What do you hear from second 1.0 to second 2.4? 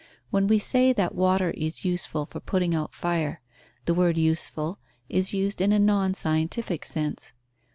water is useful for